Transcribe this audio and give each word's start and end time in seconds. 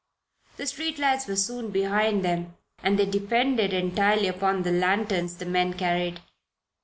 The 0.57 0.65
street 0.65 0.97
lights 0.97 1.27
were 1.27 1.35
soon 1.35 1.69
behind 1.69 2.25
them 2.25 2.55
and 2.81 2.97
they 2.97 3.05
depended 3.05 3.71
entirely 3.71 4.27
upon 4.29 4.63
the 4.63 4.71
lanterns 4.71 5.37
the 5.37 5.45
men 5.45 5.75
carried. 5.75 6.21